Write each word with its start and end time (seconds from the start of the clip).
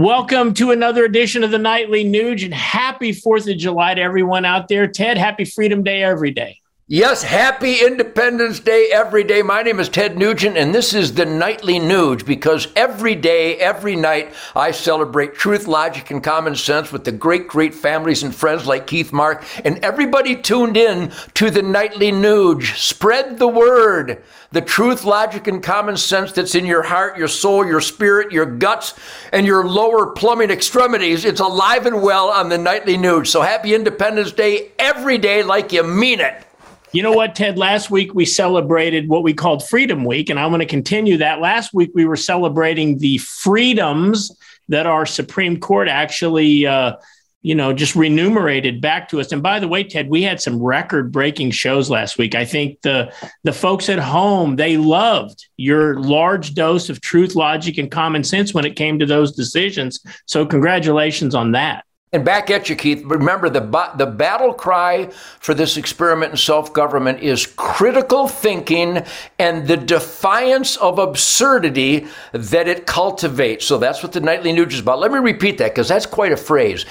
Welcome 0.00 0.54
to 0.54 0.70
another 0.70 1.04
edition 1.04 1.44
of 1.44 1.50
the 1.50 1.58
Nightly 1.58 2.06
Nuge 2.06 2.42
and 2.42 2.54
happy 2.54 3.12
4th 3.12 3.52
of 3.52 3.58
July 3.58 3.92
to 3.92 4.00
everyone 4.00 4.46
out 4.46 4.66
there. 4.66 4.86
Ted, 4.86 5.18
happy 5.18 5.44
Freedom 5.44 5.82
Day 5.82 6.02
every 6.02 6.30
day. 6.30 6.59
Yes, 6.92 7.22
happy 7.22 7.86
Independence 7.86 8.58
Day 8.58 8.88
every 8.92 9.22
day. 9.22 9.42
My 9.42 9.62
name 9.62 9.78
is 9.78 9.88
Ted 9.88 10.18
Nugent, 10.18 10.56
and 10.56 10.74
this 10.74 10.92
is 10.92 11.14
the 11.14 11.24
Nightly 11.24 11.78
Nuge 11.78 12.26
because 12.26 12.66
every 12.74 13.14
day, 13.14 13.54
every 13.58 13.94
night, 13.94 14.34
I 14.56 14.72
celebrate 14.72 15.36
truth, 15.36 15.68
logic, 15.68 16.10
and 16.10 16.20
common 16.20 16.56
sense 16.56 16.90
with 16.90 17.04
the 17.04 17.12
great, 17.12 17.46
great 17.46 17.76
families 17.76 18.24
and 18.24 18.34
friends 18.34 18.66
like 18.66 18.88
Keith 18.88 19.12
Mark, 19.12 19.44
and 19.64 19.78
everybody 19.84 20.34
tuned 20.34 20.76
in 20.76 21.12
to 21.34 21.48
the 21.48 21.62
Nightly 21.62 22.10
Nuge. 22.10 22.76
Spread 22.76 23.38
the 23.38 23.46
word. 23.46 24.20
The 24.50 24.60
truth, 24.60 25.04
logic, 25.04 25.46
and 25.46 25.62
common 25.62 25.96
sense 25.96 26.32
that's 26.32 26.56
in 26.56 26.66
your 26.66 26.82
heart, 26.82 27.16
your 27.16 27.28
soul, 27.28 27.64
your 27.64 27.80
spirit, 27.80 28.32
your 28.32 28.46
guts, 28.46 28.94
and 29.32 29.46
your 29.46 29.64
lower 29.64 30.08
plumbing 30.08 30.50
extremities. 30.50 31.24
It's 31.24 31.38
alive 31.38 31.86
and 31.86 32.02
well 32.02 32.30
on 32.30 32.48
the 32.48 32.58
Nightly 32.58 32.96
Nuge. 32.96 33.28
So 33.28 33.42
happy 33.42 33.76
Independence 33.76 34.32
Day 34.32 34.72
every 34.76 35.18
day 35.18 35.44
like 35.44 35.70
you 35.70 35.84
mean 35.84 36.18
it. 36.18 36.46
You 36.92 37.04
know 37.04 37.12
what, 37.12 37.36
Ted? 37.36 37.56
Last 37.56 37.88
week 37.88 38.14
we 38.14 38.24
celebrated 38.24 39.08
what 39.08 39.22
we 39.22 39.32
called 39.32 39.66
Freedom 39.68 40.04
Week, 40.04 40.28
and 40.28 40.40
I'm 40.40 40.50
going 40.50 40.58
to 40.58 40.66
continue 40.66 41.18
that. 41.18 41.40
Last 41.40 41.72
week 41.72 41.92
we 41.94 42.04
were 42.04 42.16
celebrating 42.16 42.98
the 42.98 43.18
freedoms 43.18 44.36
that 44.68 44.86
our 44.86 45.06
Supreme 45.06 45.60
Court 45.60 45.86
actually, 45.86 46.66
uh, 46.66 46.94
you 47.42 47.54
know, 47.54 47.72
just 47.72 47.94
renumerated 47.94 48.80
back 48.80 49.08
to 49.10 49.20
us. 49.20 49.30
And 49.30 49.40
by 49.40 49.60
the 49.60 49.68
way, 49.68 49.84
Ted, 49.84 50.10
we 50.10 50.22
had 50.22 50.40
some 50.40 50.60
record-breaking 50.60 51.52
shows 51.52 51.90
last 51.90 52.18
week. 52.18 52.34
I 52.34 52.44
think 52.44 52.82
the 52.82 53.14
the 53.44 53.52
folks 53.52 53.88
at 53.88 54.00
home 54.00 54.56
they 54.56 54.76
loved 54.76 55.46
your 55.56 56.00
large 56.00 56.54
dose 56.54 56.90
of 56.90 57.00
truth, 57.00 57.36
logic, 57.36 57.78
and 57.78 57.88
common 57.88 58.24
sense 58.24 58.52
when 58.52 58.64
it 58.64 58.74
came 58.74 58.98
to 58.98 59.06
those 59.06 59.30
decisions. 59.30 60.00
So 60.26 60.44
congratulations 60.44 61.36
on 61.36 61.52
that. 61.52 61.84
And 62.12 62.24
back 62.24 62.50
at 62.50 62.68
you, 62.68 62.74
Keith. 62.74 63.04
Remember, 63.04 63.48
the, 63.48 63.60
the 63.96 64.06
battle 64.06 64.52
cry 64.52 65.10
for 65.38 65.54
this 65.54 65.76
experiment 65.76 66.32
in 66.32 66.36
self 66.36 66.72
government 66.72 67.20
is 67.22 67.46
critical 67.46 68.26
thinking 68.26 69.04
and 69.38 69.68
the 69.68 69.76
defiance 69.76 70.76
of 70.78 70.98
absurdity 70.98 72.08
that 72.32 72.66
it 72.66 72.84
cultivates. 72.84 73.64
So 73.64 73.78
that's 73.78 74.02
what 74.02 74.10
the 74.10 74.20
Nightly 74.20 74.52
Nuge 74.52 74.72
is 74.72 74.80
about. 74.80 74.98
Let 74.98 75.12
me 75.12 75.20
repeat 75.20 75.58
that 75.58 75.70
because 75.70 75.86
that's 75.86 76.06
quite 76.06 76.32
a 76.32 76.36
phrase. 76.36 76.84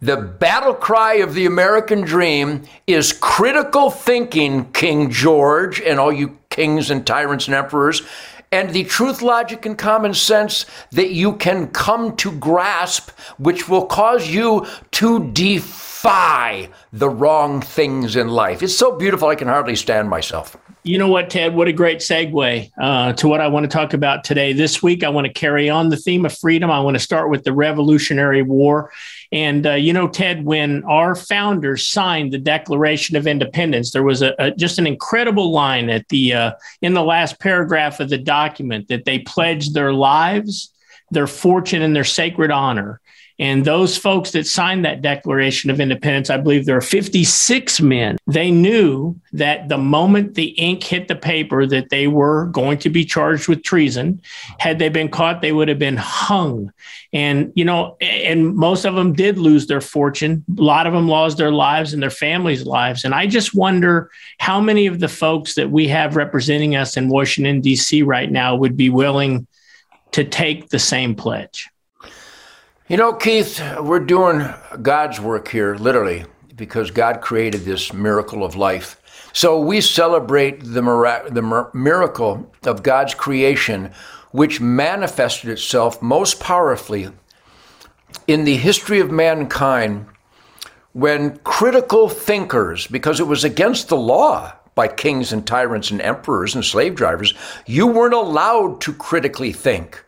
The 0.00 0.16
battle 0.16 0.74
cry 0.74 1.14
of 1.14 1.34
the 1.34 1.46
American 1.46 2.00
dream 2.00 2.64
is 2.88 3.12
critical 3.12 3.88
thinking, 3.88 4.72
King 4.72 5.10
George, 5.10 5.80
and 5.80 6.00
all 6.00 6.12
you 6.12 6.38
kings 6.50 6.90
and 6.90 7.06
tyrants 7.06 7.46
and 7.46 7.54
emperors 7.54 8.02
and 8.52 8.70
the 8.70 8.84
truth, 8.84 9.22
logic, 9.22 9.66
and 9.66 9.76
common 9.76 10.14
sense 10.14 10.66
that 10.92 11.10
you 11.10 11.34
can 11.34 11.68
come 11.68 12.16
to 12.16 12.32
grasp, 12.32 13.10
which 13.38 13.68
will 13.68 13.86
cause 13.86 14.28
you 14.28 14.66
to 14.92 15.30
defy 15.32 16.68
the 16.92 17.08
wrong 17.08 17.60
things 17.60 18.16
in 18.16 18.28
life. 18.28 18.62
It's 18.62 18.76
so 18.76 18.96
beautiful, 18.96 19.28
I 19.28 19.34
can 19.34 19.48
hardly 19.48 19.76
stand 19.76 20.08
myself. 20.08 20.56
You 20.84 20.98
know 20.98 21.08
what, 21.08 21.30
Ted? 21.30 21.56
What 21.56 21.66
a 21.66 21.72
great 21.72 21.98
segue 21.98 22.70
uh, 22.80 23.12
to 23.14 23.26
what 23.26 23.40
I 23.40 23.48
want 23.48 23.64
to 23.64 23.68
talk 23.68 23.92
about 23.92 24.22
today. 24.22 24.52
This 24.52 24.84
week, 24.84 25.02
I 25.02 25.08
want 25.08 25.26
to 25.26 25.32
carry 25.32 25.68
on 25.68 25.88
the 25.88 25.96
theme 25.96 26.24
of 26.24 26.32
freedom. 26.32 26.70
I 26.70 26.78
want 26.78 26.94
to 26.94 27.00
start 27.00 27.28
with 27.28 27.42
the 27.42 27.52
Revolutionary 27.52 28.42
War. 28.42 28.92
And, 29.32 29.66
uh, 29.66 29.74
you 29.74 29.92
know, 29.92 30.08
Ted, 30.08 30.44
when 30.44 30.84
our 30.84 31.14
founders 31.14 31.88
signed 31.88 32.32
the 32.32 32.38
Declaration 32.38 33.16
of 33.16 33.26
Independence, 33.26 33.92
there 33.92 34.02
was 34.02 34.22
a, 34.22 34.34
a 34.38 34.50
just 34.50 34.78
an 34.78 34.86
incredible 34.86 35.50
line 35.50 35.90
at 35.90 36.08
the 36.08 36.32
uh, 36.32 36.52
in 36.82 36.94
the 36.94 37.02
last 37.02 37.40
paragraph 37.40 38.00
of 38.00 38.08
the 38.08 38.18
document 38.18 38.88
that 38.88 39.04
they 39.04 39.18
pledged 39.20 39.74
their 39.74 39.92
lives, 39.92 40.72
their 41.10 41.26
fortune, 41.26 41.82
and 41.82 41.94
their 41.94 42.04
sacred 42.04 42.50
honor 42.50 43.00
and 43.38 43.64
those 43.64 43.98
folks 43.98 44.30
that 44.30 44.46
signed 44.46 44.84
that 44.86 45.02
Declaration 45.02 45.68
of 45.68 45.78
Independence, 45.78 46.30
I 46.30 46.38
believe 46.38 46.64
there 46.64 46.78
are 46.78 46.80
56 46.80 47.80
men, 47.82 48.16
they 48.26 48.50
knew 48.50 49.14
that 49.32 49.68
the 49.68 49.76
moment 49.76 50.34
the 50.34 50.48
ink 50.50 50.82
hit 50.82 51.08
the 51.08 51.16
paper 51.16 51.66
that 51.66 51.90
they 51.90 52.06
were 52.06 52.46
going 52.46 52.78
to 52.78 52.88
be 52.88 53.04
charged 53.04 53.46
with 53.46 53.62
treason. 53.62 54.22
Had 54.58 54.78
they 54.78 54.88
been 54.88 55.10
caught, 55.10 55.42
they 55.42 55.52
would 55.52 55.68
have 55.68 55.78
been 55.78 55.98
hung. 55.98 56.72
And, 57.12 57.52
you 57.54 57.64
know, 57.66 57.98
and 58.00 58.56
most 58.56 58.86
of 58.86 58.94
them 58.94 59.12
did 59.12 59.36
lose 59.36 59.66
their 59.66 59.82
fortune. 59.82 60.42
A 60.58 60.62
lot 60.62 60.86
of 60.86 60.94
them 60.94 61.08
lost 61.08 61.36
their 61.36 61.52
lives 61.52 61.92
and 61.92 62.02
their 62.02 62.10
families' 62.10 62.64
lives. 62.64 63.04
And 63.04 63.14
I 63.14 63.26
just 63.26 63.54
wonder 63.54 64.10
how 64.38 64.60
many 64.62 64.86
of 64.86 64.98
the 64.98 65.08
folks 65.08 65.56
that 65.56 65.70
we 65.70 65.88
have 65.88 66.16
representing 66.16 66.74
us 66.74 66.96
in 66.96 67.10
Washington, 67.10 67.60
D.C. 67.60 68.02
right 68.02 68.30
now 68.30 68.56
would 68.56 68.78
be 68.78 68.88
willing 68.88 69.46
to 70.12 70.24
take 70.24 70.70
the 70.70 70.78
same 70.78 71.14
pledge. 71.14 71.68
You 72.88 72.96
know, 72.96 73.14
Keith, 73.14 73.60
we're 73.80 73.98
doing 73.98 74.48
God's 74.80 75.18
work 75.18 75.48
here, 75.48 75.74
literally, 75.74 76.24
because 76.54 76.92
God 76.92 77.20
created 77.20 77.62
this 77.62 77.92
miracle 77.92 78.44
of 78.44 78.54
life. 78.54 79.02
So 79.32 79.58
we 79.58 79.80
celebrate 79.80 80.60
the, 80.60 80.82
the 81.28 81.70
miracle 81.74 82.48
of 82.62 82.84
God's 82.84 83.12
creation, 83.12 83.90
which 84.30 84.60
manifested 84.60 85.50
itself 85.50 86.00
most 86.00 86.38
powerfully 86.38 87.08
in 88.28 88.44
the 88.44 88.56
history 88.56 89.00
of 89.00 89.10
mankind 89.10 90.06
when 90.92 91.38
critical 91.38 92.08
thinkers, 92.08 92.86
because 92.86 93.18
it 93.18 93.26
was 93.26 93.42
against 93.42 93.88
the 93.88 93.96
law 93.96 94.52
by 94.76 94.86
kings 94.86 95.32
and 95.32 95.44
tyrants 95.44 95.90
and 95.90 96.00
emperors 96.00 96.54
and 96.54 96.64
slave 96.64 96.94
drivers, 96.94 97.34
you 97.66 97.88
weren't 97.88 98.14
allowed 98.14 98.80
to 98.82 98.92
critically 98.92 99.50
think. 99.50 100.04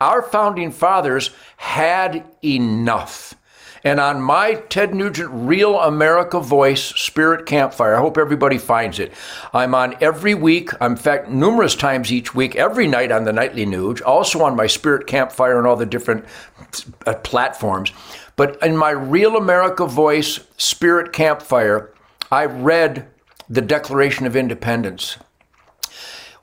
Our 0.00 0.22
founding 0.22 0.72
fathers 0.72 1.30
had 1.56 2.24
enough. 2.42 3.34
And 3.82 3.98
on 3.98 4.20
my 4.20 4.54
Ted 4.68 4.94
Nugent 4.94 5.30
Real 5.32 5.78
America 5.80 6.38
Voice 6.38 6.82
Spirit 6.82 7.46
Campfire, 7.46 7.94
I 7.94 8.00
hope 8.00 8.18
everybody 8.18 8.58
finds 8.58 8.98
it. 8.98 9.12
I'm 9.54 9.74
on 9.74 9.96
every 10.02 10.34
week, 10.34 10.70
I'm 10.80 10.92
in 10.92 10.96
fact, 10.98 11.30
numerous 11.30 11.74
times 11.74 12.12
each 12.12 12.34
week, 12.34 12.56
every 12.56 12.86
night 12.86 13.10
on 13.10 13.24
the 13.24 13.32
Nightly 13.32 13.64
Nuge, 13.64 14.02
also 14.04 14.42
on 14.42 14.54
my 14.54 14.66
Spirit 14.66 15.06
Campfire 15.06 15.56
and 15.56 15.66
all 15.66 15.76
the 15.76 15.86
different 15.86 16.26
uh, 17.06 17.14
platforms. 17.14 17.92
But 18.36 18.62
in 18.62 18.76
my 18.76 18.90
Real 18.90 19.36
America 19.36 19.86
Voice 19.86 20.40
Spirit 20.58 21.12
Campfire, 21.12 21.92
I 22.30 22.44
read 22.44 23.08
the 23.48 23.62
Declaration 23.62 24.26
of 24.26 24.36
Independence. 24.36 25.16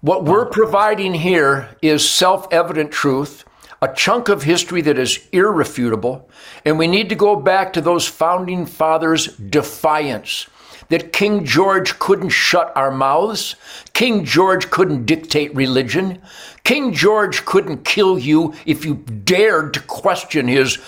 What 0.02 0.26
we're 0.26 0.46
providing 0.46 1.16
here 1.16 1.76
is 1.82 2.08
self 2.08 2.48
evident 2.52 2.92
truth 2.92 3.44
a 3.82 3.94
chunk 3.94 4.30
of 4.30 4.44
history 4.44 4.82
that 4.82 4.98
is 4.98 5.20
irrefutable, 5.32 6.30
and 6.66 6.78
we 6.80 6.88
need 6.88 7.10
to 7.10 7.16
go 7.16 7.36
back 7.36 7.74
to 7.74 7.82
those 7.82 8.08
founding 8.08 8.66
fathers' 8.66 9.28
defiance 9.28 10.48
that 10.90 11.12
King 11.12 11.46
George 11.46 12.00
couldn't 12.00 12.30
shut 12.30 12.72
our 12.76 12.92
mouths. 12.92 13.56
King 13.94 14.24
George 14.24 14.70
couldn't 14.70 15.06
dictate 15.06 15.54
religion. 15.56 16.22
King 16.64 16.94
George 16.94 17.46
couldn't 17.46 17.84
kill 17.84 18.18
you 18.18 18.54
if 18.66 18.86
you 18.86 18.96
dared 18.96 19.74
to 19.74 19.82
question 19.82 20.48
his 20.48 20.80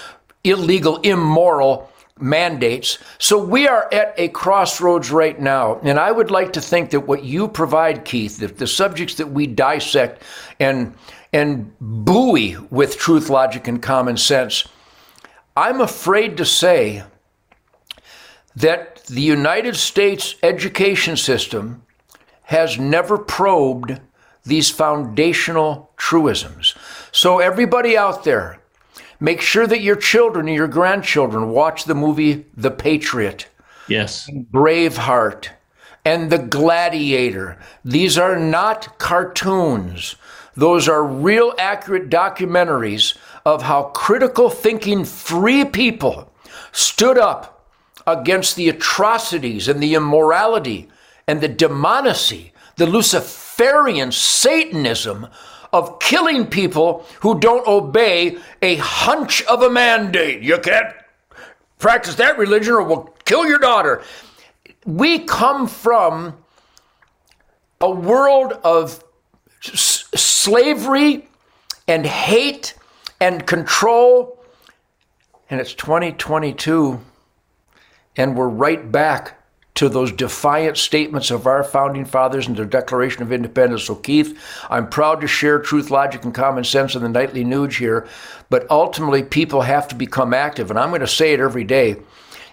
illegal, 0.44 0.98
immoral 1.02 1.92
mandates. 2.20 2.98
So 3.18 3.44
we 3.44 3.68
are 3.68 3.88
at 3.94 4.14
a 4.18 4.30
crossroads 4.30 5.12
right 5.12 5.40
now. 5.40 5.80
And 5.84 6.00
I 6.00 6.12
would 6.12 6.32
like 6.32 6.54
to 6.54 6.62
think 6.62 6.92
that 6.92 7.02
what 7.02 7.24
you 7.24 7.48
provide, 7.48 8.06
Keith, 8.06 8.38
the, 8.38 8.48
the 8.48 8.68
subjects 8.68 9.16
that 9.16 9.28
we 9.28 9.48
dissect 9.48 10.24
and 10.60 10.94
and 11.32 11.72
buoy 11.80 12.58
with 12.70 12.98
truth, 12.98 13.30
logic, 13.30 13.68
and 13.68 13.82
common 13.82 14.18
sense. 14.18 14.68
I'm 15.56 15.82
afraid 15.82 16.38
to 16.38 16.46
say 16.46 17.04
that 18.56 19.04
the 19.06 19.22
United 19.22 19.76
States 19.76 20.36
education 20.44 21.16
system 21.18 21.84
has 22.44 22.80
never 22.80 23.18
probed 23.18 24.00
these 24.44 24.72
foundational 24.72 25.92
truisms. 25.98 26.76
So, 27.12 27.40
everybody 27.40 27.96
out 27.96 28.24
there, 28.24 28.60
make 29.20 29.42
sure 29.42 29.68
that 29.68 29.82
your 29.82 29.96
children 29.96 30.48
and 30.48 30.56
your 30.56 30.68
grandchildren 30.68 31.50
watch 31.50 31.86
the 31.86 31.96
movie 31.96 32.46
The 32.56 32.72
Patriot. 32.72 33.48
Yes. 33.88 34.30
Braveheart 34.52 35.50
and 36.06 36.32
The 36.32 36.40
Gladiator. 36.40 37.60
These 37.84 38.18
are 38.18 38.40
not 38.40 38.98
cartoons. 38.98 40.16
Those 40.60 40.90
are 40.90 41.06
real 41.06 41.54
accurate 41.58 42.10
documentaries 42.10 43.18
of 43.46 43.62
how 43.62 43.84
critical 43.84 44.50
thinking 44.50 45.06
free 45.06 45.64
people 45.64 46.30
stood 46.74 47.18
up 47.18 47.66
against 48.06 48.58
the 48.58 48.68
atrocities 48.68 49.70
and 49.70 49.82
the 49.82 49.96
immorality 49.96 50.90
and 51.28 51.40
the 51.40 51.48
demonacy, 51.48 52.52
the 52.76 52.86
Luciferian 52.86 54.12
Satanism 54.12 55.28
of 55.72 55.98
killing 56.00 56.46
people 56.46 57.06
who 57.22 57.40
don't 57.40 57.66
obey 57.66 58.38
a 58.62 58.76
hunch 58.76 59.42
of 59.44 59.62
a 59.62 59.70
mandate. 59.70 60.42
You 60.42 60.58
can't 60.58 60.94
practice 61.78 62.16
that 62.16 62.38
religion 62.38 62.74
or 62.74 62.84
we'll 62.84 63.16
kill 63.24 63.48
your 63.48 63.60
daughter. 63.60 64.04
We 64.86 65.20
come 65.20 65.68
from 65.68 66.36
a 67.80 67.90
world 67.90 68.52
of 68.62 69.02
slavery 70.16 71.28
and 71.88 72.06
hate 72.06 72.76
and 73.20 73.46
control 73.46 74.40
and 75.50 75.60
it's 75.60 75.74
2022, 75.74 77.00
and 78.16 78.38
we're 78.38 78.48
right 78.48 78.92
back 78.92 79.36
to 79.76 79.90
those 79.90 80.12
defiant 80.12 80.78
statements 80.78 81.32
of 81.32 81.48
our 81.48 81.64
founding 81.64 82.06
fathers 82.06 82.48
and 82.48 82.56
their 82.56 82.66
Declaration 82.66 83.24
of 83.24 83.32
Independence. 83.32 83.86
So, 83.86 83.96
Keith, 83.96 84.38
I'm 84.70 84.90
proud 84.90 85.22
to 85.22 85.28
share 85.28 85.58
truth, 85.60 85.90
logic, 85.90 86.24
and 86.24 86.36
common 86.36 86.64
sense 86.64 86.96
in 86.96 87.02
the 87.02 87.10
nightly 87.10 87.44
Nuge 87.44 87.78
here, 87.78 88.08
but 88.50 88.70
ultimately, 88.70 89.24
people 89.24 89.62
have 89.62 89.88
to 89.88 89.96
become 89.96 90.34
active. 90.34 90.70
And 90.70 90.78
I'm 90.78 90.90
going 90.90 91.02
to 91.02 91.08
say 91.08 91.34
it 91.34 91.40
every 91.40 91.64
day. 91.64 91.96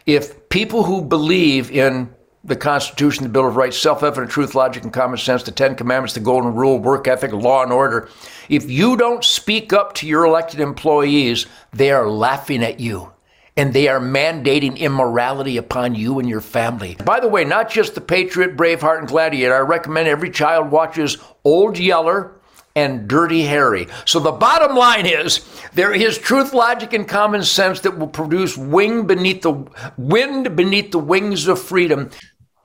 If 0.07 0.49
people 0.49 0.85
who 0.85 1.03
believe 1.03 1.71
in 1.71 2.15
the 2.47 2.57
Constitution, 2.57 3.25
the 3.25 3.29
Bill 3.29 3.49
of 3.49 3.57
Rights, 3.57 3.79
self 3.79 4.03
evident 4.03 4.31
truth, 4.31 4.55
logic, 4.55 4.85
and 4.85 4.93
common 4.93 5.19
sense, 5.19 5.43
the 5.43 5.51
Ten 5.51 5.75
Commandments, 5.75 6.15
the 6.15 6.21
Golden 6.21 6.55
Rule, 6.55 6.79
work 6.79 7.09
ethic, 7.09 7.33
law 7.33 7.63
and 7.63 7.73
order. 7.73 8.09
If 8.49 8.71
you 8.71 8.97
don't 8.97 9.25
speak 9.25 9.73
up 9.73 9.95
to 9.95 10.07
your 10.07 10.25
elected 10.25 10.61
employees, 10.61 11.47
they 11.73 11.91
are 11.91 12.09
laughing 12.09 12.63
at 12.63 12.81
you 12.81 13.13
and 13.57 13.73
they 13.73 13.89
are 13.89 14.01
mandating 14.01 14.77
immorality 14.77 15.57
upon 15.57 15.95
you 15.95 16.19
and 16.19 16.29
your 16.29 16.43
family. 16.43 16.97
By 17.05 17.21
the 17.21 17.29
way, 17.29 17.45
not 17.45 17.71
just 17.71 17.95
the 17.95 18.01
Patriot, 18.03 18.57
Braveheart, 18.57 18.99
and 18.99 19.09
Gladiator. 19.09 19.55
I 19.55 19.61
recommend 19.61 20.09
every 20.09 20.31
child 20.31 20.71
watches 20.71 21.17
Old 21.43 21.79
Yeller 21.79 22.33
and 22.75 23.09
Dirty 23.09 23.43
Harry. 23.45 23.89
So 24.05 24.21
the 24.21 24.33
bottom 24.33 24.77
line 24.77 25.07
is 25.07 25.41
there 25.73 25.95
is 25.95 26.19
truth, 26.19 26.53
logic, 26.53 26.93
and 26.93 27.09
common 27.09 27.43
sense 27.43 27.81
that 27.81 27.99
will 27.99 28.07
produce 28.07 28.57
wing 28.57 29.07
beneath 29.07 29.41
the 29.41 29.67
wind 29.97 30.55
beneath 30.55 30.93
the 30.93 30.99
wings 30.99 31.49
of 31.49 31.61
freedom. 31.61 32.11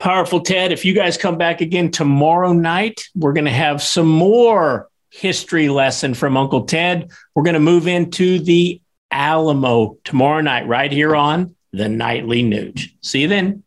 Powerful, 0.02 0.40
Ted. 0.40 0.72
If 0.72 0.84
you 0.84 0.94
guys 0.94 1.16
come 1.16 1.38
back 1.38 1.60
again 1.60 1.92
tomorrow 1.92 2.52
night, 2.52 3.08
we're 3.14 3.34
going 3.34 3.44
to 3.44 3.52
have 3.52 3.80
some 3.80 4.08
more 4.08 4.88
history 5.10 5.68
lesson 5.68 6.14
from 6.14 6.36
Uncle 6.36 6.64
Ted. 6.64 7.12
We're 7.36 7.44
going 7.44 7.54
to 7.54 7.60
move 7.60 7.86
into 7.86 8.40
the 8.40 8.82
Alamo 9.12 9.98
tomorrow 10.02 10.40
night, 10.40 10.66
right 10.66 10.90
here 10.90 11.14
on 11.14 11.54
the 11.72 11.88
Nightly 11.88 12.42
Nuge. 12.42 12.94
See 13.00 13.20
you 13.20 13.28
then. 13.28 13.62